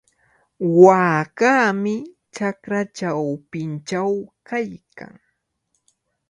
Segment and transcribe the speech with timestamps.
[0.83, 1.93] Waakami
[2.35, 4.13] chakra chawpinchaw
[4.47, 5.13] kaykan.